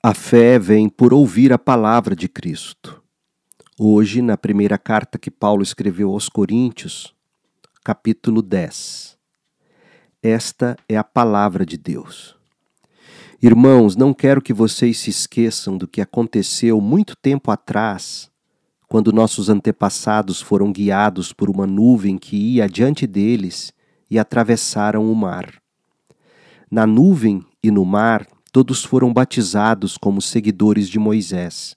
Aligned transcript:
A 0.00 0.14
fé 0.14 0.60
vem 0.60 0.88
por 0.88 1.12
ouvir 1.12 1.52
a 1.52 1.58
palavra 1.58 2.14
de 2.14 2.28
Cristo. 2.28 3.02
Hoje, 3.76 4.22
na 4.22 4.36
primeira 4.36 4.78
carta 4.78 5.18
que 5.18 5.28
Paulo 5.28 5.60
escreveu 5.60 6.12
aos 6.12 6.28
Coríntios, 6.28 7.12
capítulo 7.82 8.40
10. 8.40 9.18
Esta 10.22 10.76
é 10.88 10.96
a 10.96 11.02
palavra 11.02 11.66
de 11.66 11.76
Deus. 11.76 12.36
Irmãos, 13.42 13.96
não 13.96 14.14
quero 14.14 14.40
que 14.40 14.52
vocês 14.52 14.98
se 14.98 15.10
esqueçam 15.10 15.76
do 15.76 15.88
que 15.88 16.00
aconteceu 16.00 16.80
muito 16.80 17.16
tempo 17.16 17.50
atrás, 17.50 18.30
quando 18.86 19.12
nossos 19.12 19.48
antepassados 19.48 20.40
foram 20.40 20.70
guiados 20.70 21.32
por 21.32 21.50
uma 21.50 21.66
nuvem 21.66 22.16
que 22.16 22.36
ia 22.36 22.66
adiante 22.66 23.04
deles 23.04 23.72
e 24.08 24.16
atravessaram 24.16 25.10
o 25.10 25.14
mar. 25.16 25.60
Na 26.70 26.86
nuvem 26.86 27.44
e 27.60 27.68
no 27.72 27.84
mar 27.84 28.24
todos 28.52 28.84
foram 28.84 29.12
batizados 29.12 29.96
como 29.96 30.20
seguidores 30.20 30.88
de 30.88 30.98
Moisés. 30.98 31.76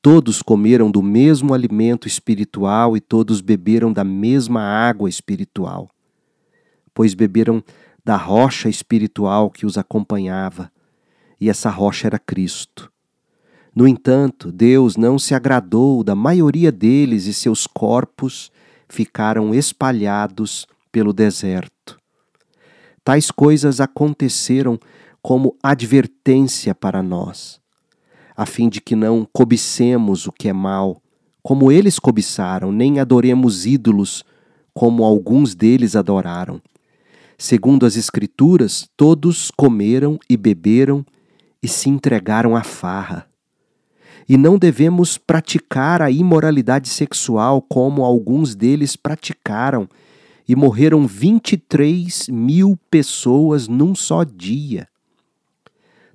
Todos 0.00 0.42
comeram 0.42 0.90
do 0.90 1.02
mesmo 1.02 1.54
alimento 1.54 2.08
espiritual 2.08 2.96
e 2.96 3.00
todos 3.00 3.40
beberam 3.40 3.92
da 3.92 4.02
mesma 4.02 4.60
água 4.60 5.08
espiritual, 5.08 5.88
pois 6.92 7.14
beberam 7.14 7.62
da 8.04 8.16
rocha 8.16 8.68
espiritual 8.68 9.50
que 9.50 9.64
os 9.64 9.78
acompanhava, 9.78 10.72
e 11.40 11.48
essa 11.48 11.70
rocha 11.70 12.08
era 12.08 12.18
Cristo. 12.18 12.90
No 13.74 13.88
entanto, 13.88 14.52
Deus 14.52 14.96
não 14.96 15.18
se 15.18 15.34
agradou 15.34 16.04
da 16.04 16.14
maioria 16.14 16.70
deles 16.70 17.26
e 17.26 17.32
seus 17.32 17.66
corpos 17.66 18.50
ficaram 18.88 19.54
espalhados 19.54 20.66
pelo 20.90 21.12
deserto. 21.12 21.98
Tais 23.02 23.30
coisas 23.30 23.80
aconteceram 23.80 24.78
como 25.22 25.56
advertência 25.62 26.74
para 26.74 27.02
nós, 27.02 27.60
a 28.36 28.44
fim 28.44 28.68
de 28.68 28.80
que 28.80 28.96
não 28.96 29.26
cobicemos 29.32 30.26
o 30.26 30.32
que 30.32 30.48
é 30.48 30.52
mal, 30.52 31.00
como 31.42 31.70
eles 31.70 31.98
cobiçaram, 31.98 32.72
nem 32.72 32.98
adoremos 32.98 33.64
ídolos, 33.64 34.24
como 34.74 35.04
alguns 35.04 35.54
deles 35.54 35.94
adoraram. 35.94 36.60
Segundo 37.38 37.86
as 37.86 37.96
Escrituras, 37.96 38.88
todos 38.96 39.50
comeram 39.50 40.18
e 40.28 40.36
beberam 40.36 41.04
e 41.62 41.68
se 41.68 41.88
entregaram 41.88 42.56
à 42.56 42.62
farra. 42.62 43.26
E 44.28 44.36
não 44.36 44.58
devemos 44.58 45.18
praticar 45.18 46.00
a 46.00 46.10
imoralidade 46.10 46.88
sexual 46.88 47.60
como 47.62 48.04
alguns 48.04 48.54
deles 48.54 48.96
praticaram, 48.96 49.88
e 50.48 50.56
morreram 50.56 51.06
23 51.06 52.28
mil 52.28 52.78
pessoas 52.90 53.68
num 53.68 53.94
só 53.94 54.24
dia. 54.24 54.88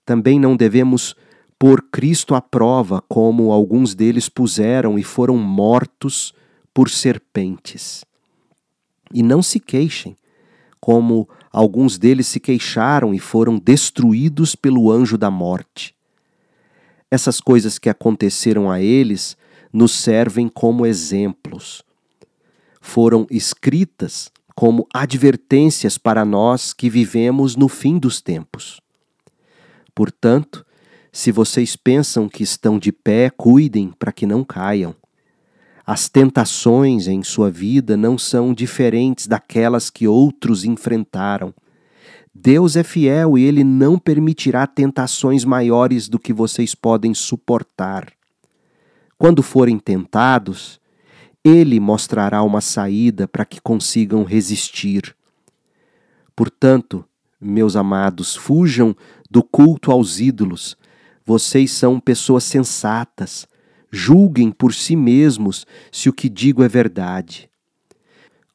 Também 0.07 0.39
não 0.39 0.55
devemos 0.55 1.17
pôr 1.59 1.81
Cristo 1.91 2.33
à 2.33 2.39
prova, 2.39 3.03
como 3.09 3.51
alguns 3.51 3.93
deles 3.93 4.29
puseram 4.29 4.97
e 4.97 5.03
foram 5.03 5.35
mortos 5.35 6.33
por 6.73 6.89
serpentes. 6.89 8.05
E 9.13 9.21
não 9.21 9.43
se 9.43 9.59
queixem, 9.59 10.15
como 10.79 11.27
alguns 11.51 11.97
deles 11.97 12.25
se 12.25 12.39
queixaram 12.39 13.13
e 13.13 13.19
foram 13.19 13.59
destruídos 13.59 14.55
pelo 14.55 14.89
anjo 14.89 15.17
da 15.17 15.29
morte. 15.29 15.93
Essas 17.11 17.41
coisas 17.41 17.77
que 17.77 17.89
aconteceram 17.89 18.71
a 18.71 18.79
eles 18.79 19.35
nos 19.73 19.91
servem 19.91 20.47
como 20.47 20.85
exemplos. 20.85 21.83
Foram 22.79 23.27
escritas 23.29 24.31
como 24.55 24.87
advertências 24.93 25.97
para 25.97 26.23
nós 26.23 26.71
que 26.71 26.89
vivemos 26.89 27.57
no 27.57 27.67
fim 27.67 27.99
dos 27.99 28.21
tempos. 28.21 28.79
Portanto, 29.97 30.63
se 31.11 31.31
vocês 31.31 31.75
pensam 31.75 32.29
que 32.29 32.43
estão 32.43 32.77
de 32.77 32.91
pé, 32.91 33.31
cuidem 33.31 33.91
para 33.97 34.11
que 34.11 34.27
não 34.27 34.43
caiam. 34.43 34.95
As 35.83 36.07
tentações 36.07 37.07
em 37.07 37.23
sua 37.23 37.49
vida 37.49 37.97
não 37.97 38.15
são 38.15 38.53
diferentes 38.53 39.25
daquelas 39.25 39.89
que 39.89 40.07
outros 40.07 40.63
enfrentaram. 40.63 41.51
Deus 42.31 42.75
é 42.75 42.83
fiel 42.83 43.39
e 43.39 43.43
ele 43.43 43.63
não 43.63 43.97
permitirá 43.97 44.67
tentações 44.67 45.43
maiores 45.43 46.07
do 46.07 46.19
que 46.19 46.31
vocês 46.31 46.75
podem 46.75 47.15
suportar. 47.15 48.13
Quando 49.17 49.41
forem 49.41 49.79
tentados, 49.79 50.79
ele 51.43 51.79
mostrará 51.79 52.43
uma 52.43 52.61
saída 52.61 53.27
para 53.27 53.45
que 53.45 53.59
consigam 53.59 54.23
resistir. 54.23 55.15
Portanto, 56.35 57.03
meus 57.39 57.75
amados, 57.75 58.35
fujam 58.35 58.95
do 59.29 59.43
culto 59.43 59.91
aos 59.91 60.19
ídolos. 60.19 60.75
Vocês 61.25 61.71
são 61.71 61.99
pessoas 61.99 62.43
sensatas. 62.43 63.47
Julguem 63.91 64.51
por 64.51 64.73
si 64.73 64.95
mesmos 64.95 65.65
se 65.91 66.09
o 66.09 66.13
que 66.13 66.29
digo 66.29 66.63
é 66.63 66.67
verdade. 66.67 67.49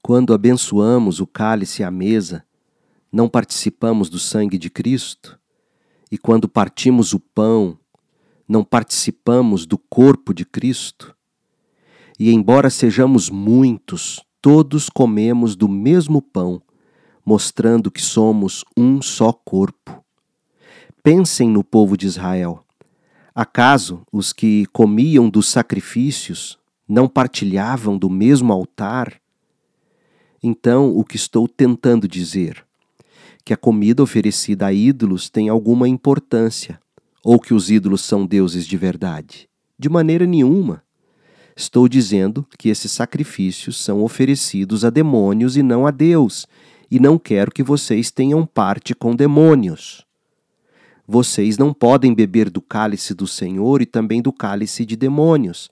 Quando 0.03 0.35
abençoamos 0.35 1.21
o 1.21 1.27
cálice 1.27 1.85
à 1.85 1.91
mesa, 1.91 2.45
não 3.11 3.29
participamos 3.29 4.09
do 4.09 4.19
sangue 4.19 4.59
de 4.59 4.69
Cristo? 4.69 5.39
E 6.11 6.19
quando 6.19 6.49
partimos 6.49 7.13
o 7.13 7.21
pão, 7.21 7.79
não 8.49 8.65
participamos 8.65 9.65
do 9.65 9.79
corpo 9.79 10.35
de 10.35 10.45
Cristo? 10.45 11.15
E 12.19 12.33
embora 12.33 12.69
sejamos 12.69 13.31
muitos, 13.31 14.21
todos 14.41 14.91
comemos 14.91 15.55
do 15.55 15.69
mesmo 15.69 16.21
pão 16.21 16.61
mostrando 17.25 17.91
que 17.91 18.03
somos 18.03 18.65
um 18.77 19.01
só 19.01 19.33
corpo. 19.33 20.03
Pensem 21.03 21.49
no 21.49 21.65
povo 21.65 21.97
de 21.97 22.07
Israel. 22.07 22.65
Acaso 23.35 24.03
os 24.13 24.33
que 24.33 24.67
comiam 24.67 25.29
dos 25.29 25.49
sacrifícios 25.49 26.59
não 26.87 27.09
partilhavam 27.09 27.97
do 27.97 28.11
mesmo 28.11 28.53
altar? 28.53 29.21
Então, 30.43 30.97
o 30.97 31.05
que 31.05 31.17
estou 31.17 31.49
tentando 31.49 32.07
dizer? 32.07 32.65
Que 33.45 33.55
a 33.55 33.57
comida 33.57 34.03
oferecida 34.03 34.67
a 34.67 34.73
ídolos 34.73 35.31
tem 35.31 35.49
alguma 35.49 35.89
importância, 35.89 36.79
ou 37.25 37.41
que 37.41 37.55
os 37.55 37.71
ídolos 37.71 38.03
são 38.03 38.27
deuses 38.27 38.67
de 38.67 38.77
verdade? 38.77 39.49
De 39.79 39.89
maneira 39.89 40.27
nenhuma. 40.27 40.83
Estou 41.57 41.89
dizendo 41.89 42.47
que 42.59 42.69
esses 42.69 42.93
sacrifícios 42.93 43.83
são 43.83 44.03
oferecidos 44.03 44.85
a 44.85 44.91
demônios 44.91 45.57
e 45.57 45.63
não 45.63 45.87
a 45.87 45.91
Deus, 45.91 46.47
e 46.93 47.01
não 47.01 47.19
quero 47.19 47.51
que 47.51 47.63
vocês 47.63 48.11
tenham 48.11 48.45
parte 48.45 48.95
com 48.95 49.17
demônios. 49.17 50.07
Vocês 51.09 51.57
não 51.57 51.73
podem 51.73 52.13
beber 52.13 52.51
do 52.51 52.61
cálice 52.61 53.15
do 53.15 53.27
Senhor 53.27 53.81
e 53.81 53.87
também 53.87 54.21
do 54.21 54.31
cálice 54.31 54.85
de 54.85 54.95
demônios. 54.95 55.71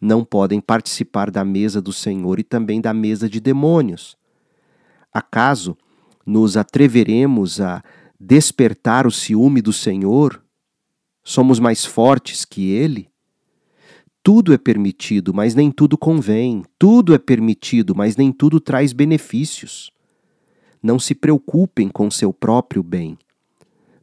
Não 0.00 0.24
podem 0.24 0.58
participar 0.58 1.30
da 1.30 1.44
mesa 1.44 1.82
do 1.82 1.92
Senhor 1.92 2.40
e 2.40 2.42
também 2.42 2.80
da 2.80 2.94
mesa 2.94 3.28
de 3.28 3.40
demônios. 3.40 4.16
Acaso 5.12 5.76
nos 6.24 6.56
atreveremos 6.56 7.60
a 7.60 7.84
despertar 8.18 9.06
o 9.06 9.10
ciúme 9.10 9.60
do 9.60 9.74
Senhor? 9.74 10.42
Somos 11.22 11.60
mais 11.60 11.84
fortes 11.84 12.46
que 12.46 12.70
ele? 12.70 13.10
Tudo 14.22 14.54
é 14.54 14.56
permitido, 14.56 15.34
mas 15.34 15.54
nem 15.54 15.70
tudo 15.70 15.98
convém. 15.98 16.64
Tudo 16.78 17.12
é 17.12 17.18
permitido, 17.18 17.94
mas 17.94 18.16
nem 18.16 18.32
tudo 18.32 18.58
traz 18.58 18.94
benefícios 18.94 19.92
não 20.82 20.98
se 20.98 21.14
preocupem 21.14 21.88
com 21.88 22.10
seu 22.10 22.32
próprio 22.32 22.82
bem, 22.82 23.18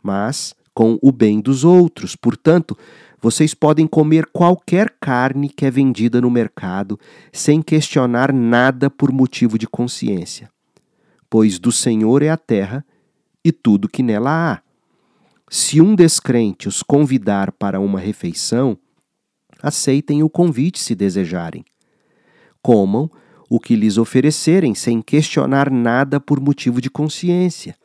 mas 0.02 0.56
com 0.74 1.00
o 1.02 1.12
bem 1.12 1.40
dos 1.40 1.64
outros. 1.64 2.16
Portanto, 2.16 2.78
vocês 3.22 3.54
podem 3.54 3.88
comer 3.88 4.28
qualquer 4.28 4.96
carne 5.00 5.50
que 5.50 5.66
é 5.66 5.72
vendida 5.72 6.22
no 6.22 6.30
mercado 6.30 7.00
sem 7.32 7.62
questionar 7.62 8.32
nada 8.32 8.90
por 8.90 9.12
motivo 9.12 9.58
de 9.58 9.68
consciência, 9.68 10.50
pois 11.30 11.58
do 11.58 11.72
Senhor 11.72 12.22
é 12.22 12.30
a 12.30 12.38
terra 12.38 12.86
e 13.44 13.52
tudo 13.52 13.90
que 13.90 14.04
nela 14.04 14.54
há. 14.54 14.62
Se 15.50 15.80
um 15.80 15.96
descrente 15.96 16.68
os 16.68 16.84
convidar 16.84 17.52
para 17.52 17.80
uma 17.80 18.00
refeição, 18.00 18.78
aceitem 19.62 20.22
o 20.22 20.30
convite 20.30 20.80
se 20.80 20.94
desejarem. 20.94 21.64
Comam 22.62 23.10
o 23.50 23.60
que 23.60 23.76
lhes 23.76 23.98
oferecerem, 23.98 24.74
sem 24.74 25.02
questionar 25.02 25.70
nada 25.72 26.20
por 26.20 26.40
motivo 26.40 26.82
de 26.82 26.90
consciência. 26.90 27.76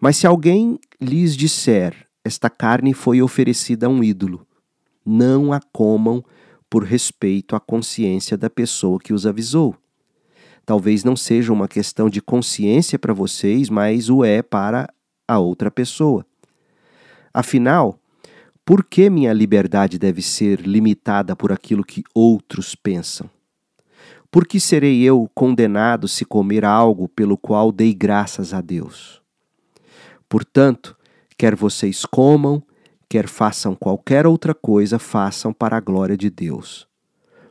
Mas 0.00 0.16
se 0.16 0.26
alguém 0.26 0.78
lhes 1.00 1.36
disser: 1.36 2.06
Esta 2.24 2.50
carne 2.50 2.92
foi 2.92 3.22
oferecida 3.22 3.86
a 3.86 3.88
um 3.88 4.02
ídolo, 4.02 4.46
não 5.04 5.52
a 5.52 5.60
comam 5.72 6.22
por 6.68 6.84
respeito 6.84 7.56
à 7.56 7.60
consciência 7.60 8.36
da 8.36 8.50
pessoa 8.50 8.98
que 8.98 9.12
os 9.12 9.26
avisou. 9.26 9.74
Talvez 10.64 11.04
não 11.04 11.14
seja 11.14 11.52
uma 11.52 11.68
questão 11.68 12.10
de 12.10 12.20
consciência 12.20 12.98
para 12.98 13.14
vocês, 13.14 13.70
mas 13.70 14.10
o 14.10 14.24
é 14.24 14.42
para 14.42 14.92
a 15.28 15.38
outra 15.38 15.70
pessoa. 15.70 16.26
Afinal, 17.32 18.00
por 18.64 18.84
que 18.84 19.08
minha 19.08 19.32
liberdade 19.32 19.96
deve 19.96 20.20
ser 20.22 20.60
limitada 20.60 21.36
por 21.36 21.52
aquilo 21.52 21.84
que 21.84 22.02
outros 22.12 22.74
pensam? 22.74 23.30
Por 24.30 24.46
que 24.46 24.58
serei 24.58 25.02
eu 25.02 25.30
condenado 25.34 26.08
se 26.08 26.24
comer 26.24 26.64
algo 26.64 27.08
pelo 27.08 27.36
qual 27.36 27.70
dei 27.72 27.94
graças 27.94 28.52
a 28.52 28.60
Deus? 28.60 29.22
Portanto, 30.28 30.96
quer 31.38 31.54
vocês 31.54 32.04
comam, 32.04 32.62
quer 33.08 33.28
façam 33.28 33.74
qualquer 33.74 34.26
outra 34.26 34.54
coisa, 34.54 34.98
façam 34.98 35.52
para 35.52 35.76
a 35.76 35.80
glória 35.80 36.16
de 36.16 36.28
Deus. 36.30 36.86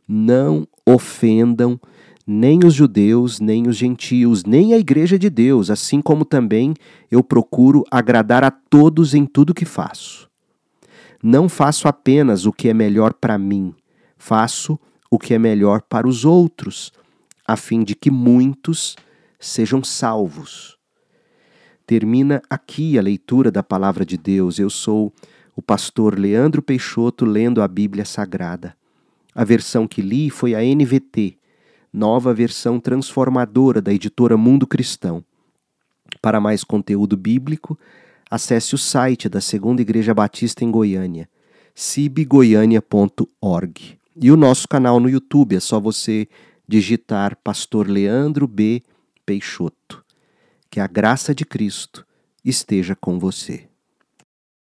Não 0.08 0.68
ofendam 0.86 1.80
nem 2.28 2.60
os 2.66 2.74
judeus, 2.74 3.40
nem 3.40 3.68
os 3.68 3.78
gentios, 3.78 4.44
nem 4.44 4.74
a 4.74 4.78
igreja 4.78 5.18
de 5.18 5.30
Deus, 5.30 5.70
assim 5.70 6.02
como 6.02 6.26
também 6.26 6.74
eu 7.10 7.24
procuro 7.24 7.84
agradar 7.92 8.44
a 8.44 8.52
todos 8.52 9.14
em 9.14 9.26
tudo 9.26 9.54
que 9.54 9.66
faço. 9.66 10.30
Não 11.24 11.48
faço 11.48 11.88
apenas 11.88 12.46
o 12.46 12.52
que 12.52 12.70
é 12.70 12.74
melhor 12.74 13.14
para 13.14 13.38
mim, 13.38 13.74
faço 14.18 14.74
o 14.74 14.80
que 15.18 15.34
é 15.34 15.40
melhor 15.40 15.82
para 15.82 16.08
os 16.08 16.26
outros, 16.26 16.92
a 17.48 17.56
fim 17.56 17.84
de 17.84 17.96
que 17.96 18.10
muitos 18.10 18.96
sejam 19.40 19.84
salvos. 19.84 20.78
Termina 21.86 22.42
aqui 22.50 22.98
a 22.98 23.02
leitura 23.02 23.52
da 23.52 23.62
palavra 23.62 24.06
de 24.06 24.18
Deus. 24.18 24.58
Eu 24.58 24.70
sou 24.70 25.14
o 25.56 25.62
pastor 25.62 26.18
Leandro 26.18 26.62
Peixoto 26.62 27.26
lendo 27.26 27.62
a 27.62 27.68
Bíblia 27.68 28.04
Sagrada. 28.04 28.76
A 29.34 29.44
versão 29.44 29.88
que 29.88 30.02
li 30.02 30.30
foi 30.30 30.56
a 30.56 30.62
NVT, 30.62 31.38
nova 31.94 32.34
versão 32.34 32.80
transformadora 32.80 33.82
da 33.82 33.94
editora 33.94 34.36
Mundo 34.36 34.66
Cristão. 34.66 35.24
Para 36.22 36.40
mais 36.40 36.64
conteúdo 36.64 37.16
bíblico, 37.16 37.78
acesse 38.30 38.74
o 38.74 38.78
site 38.78 39.30
da 39.30 39.40
Segunda 39.40 39.82
Igreja 39.82 40.14
Batista 40.14 40.64
em 40.64 40.72
Goiânia, 40.72 41.30
cibgoiania.org. 41.76 44.00
E 44.22 44.32
o 44.32 44.38
nosso 44.38 44.68
canal 44.68 45.00
no 45.00 45.10
YouTube, 45.10 45.56
é 45.56 45.60
só 45.60 45.80
você 45.80 46.28
digitar 46.68 47.38
Pastor 47.44 47.90
Leandro 47.90 48.48
B. 48.48 48.82
Peixoto. 49.26 50.04
Que 50.70 50.80
a 50.80 50.88
graça 50.88 51.36
de 51.36 51.46
Cristo 51.46 52.06
esteja 52.44 52.96
com 52.96 53.20
você. 53.20 53.68